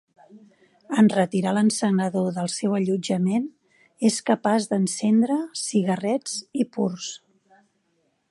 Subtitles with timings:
[1.01, 3.45] En retirar l'encenedor del seu allotjament,
[4.09, 7.13] és capaç d'encendre cigarrets i purs.